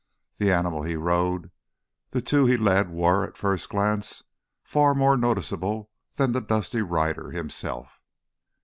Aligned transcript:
The 0.39 0.51
animal 0.51 0.81
he 0.81 0.95
rode, 0.95 1.51
the 2.09 2.23
two 2.23 2.47
he 2.47 2.57
led 2.57 2.89
were, 2.89 3.23
at 3.23 3.37
first 3.37 3.69
glance, 3.69 4.23
far 4.63 4.95
more 4.95 5.15
noticeable 5.15 5.91
than 6.15 6.31
the 6.31 6.41
dusty 6.41 6.81
rider 6.81 7.29
himself. 7.29 8.01